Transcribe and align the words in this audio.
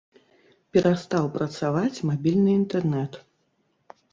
Перастаў 0.77 1.27
працаваць 1.35 2.03
мабільны 2.09 2.51
інтэрнэт. 2.63 3.21